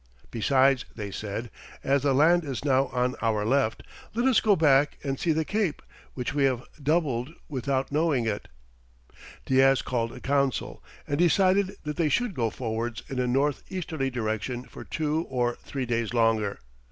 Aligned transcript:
"Besides," 0.31 0.83
they 0.95 1.11
said, 1.11 1.51
"as 1.83 2.01
the 2.01 2.11
land 2.15 2.43
is 2.43 2.65
now 2.65 2.87
on 2.87 3.15
our 3.21 3.45
left, 3.45 3.83
let 4.15 4.27
us 4.27 4.41
go 4.41 4.55
back 4.55 4.97
and 5.03 5.19
see 5.19 5.31
the 5.31 5.45
Cape, 5.45 5.79
which 6.15 6.33
we 6.33 6.45
have 6.45 6.63
doubled 6.81 7.31
without 7.47 7.91
knowing 7.91 8.25
it." 8.25 8.47
Diaz 9.45 9.83
called 9.83 10.11
a 10.11 10.19
council, 10.19 10.83
and 11.07 11.19
decided 11.19 11.75
that 11.83 11.97
they 11.97 12.09
should 12.09 12.33
go 12.33 12.49
forwards 12.49 13.03
in 13.09 13.19
a 13.19 13.27
north 13.27 13.61
easterly 13.69 14.09
direction 14.09 14.63
for 14.63 14.83
two 14.83 15.21
or 15.29 15.57
three 15.63 15.85
days 15.85 16.15
longer. 16.15 16.59